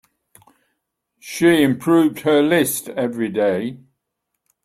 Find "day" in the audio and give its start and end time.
3.29-3.77